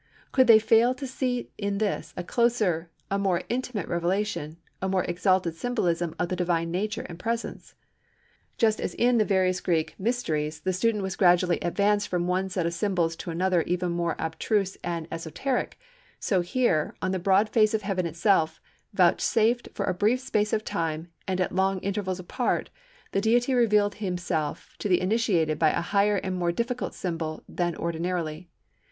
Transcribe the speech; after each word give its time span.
Could 0.31 0.47
they 0.47 0.57
fail 0.57 0.95
to 0.95 1.05
see 1.05 1.51
in 1.59 1.77
this 1.77 2.11
a 2.17 2.23
closer, 2.23 2.89
a 3.11 3.19
more 3.19 3.43
intimate 3.49 3.87
revelation, 3.87 4.57
a 4.81 4.89
more 4.89 5.03
exalted 5.03 5.53
symbolism 5.53 6.15
of 6.17 6.27
the 6.29 6.35
Divine 6.35 6.71
Nature 6.71 7.05
and 7.07 7.19
Presence? 7.19 7.75
Just 8.57 8.81
as 8.81 8.95
in 8.95 9.19
the 9.19 9.25
various 9.25 9.61
Greek 9.61 9.93
'mysteries' 9.99 10.61
the 10.61 10.73
student 10.73 11.03
was 11.03 11.15
gradually 11.15 11.59
advanced 11.59 12.07
from 12.07 12.25
one 12.25 12.49
set 12.49 12.65
of 12.65 12.73
symbols 12.73 13.15
to 13.17 13.29
another 13.29 13.61
even 13.67 13.91
more 13.91 14.15
abstruse 14.17 14.75
and 14.83 15.07
esoteric, 15.11 15.77
so 16.19 16.41
here, 16.41 16.95
on 16.99 17.11
the 17.11 17.19
broad 17.19 17.47
face 17.47 17.75
of 17.75 17.83
heaven 17.83 18.07
itself, 18.07 18.59
vouchsafed 18.93 19.69
for 19.75 19.85
a 19.85 19.93
brief 19.93 20.19
space 20.19 20.51
of 20.51 20.63
time 20.65 21.11
and 21.27 21.39
at 21.39 21.53
long 21.53 21.77
intervals 21.81 22.19
apart, 22.19 22.71
the 23.11 23.21
Deity 23.21 23.53
revealed 23.53 23.93
Himself 23.93 24.75
to 24.79 24.89
the 24.89 24.99
initiated 24.99 25.59
by 25.59 25.69
a 25.69 25.81
higher 25.81 26.17
and 26.17 26.35
more 26.35 26.51
difficult 26.51 26.95
symbol 26.95 27.43
than 27.47 27.75
ordinarily. 27.75 28.49